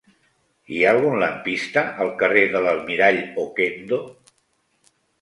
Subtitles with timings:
[0.75, 4.05] Hi ha algun lampista al carrer de l'Almirall Okendo?